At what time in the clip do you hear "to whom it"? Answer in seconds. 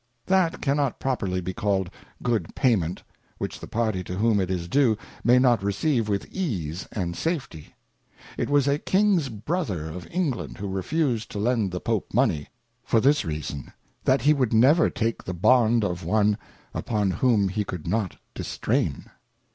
4.05-4.49